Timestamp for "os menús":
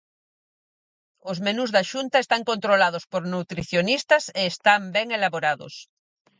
1.31-1.69